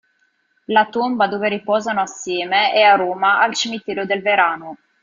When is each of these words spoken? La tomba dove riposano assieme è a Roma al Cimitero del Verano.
La 0.65 0.87
tomba 0.87 1.27
dove 1.27 1.47
riposano 1.47 2.01
assieme 2.01 2.71
è 2.71 2.81
a 2.81 2.95
Roma 2.95 3.39
al 3.39 3.53
Cimitero 3.53 4.03
del 4.03 4.23
Verano. 4.23 4.79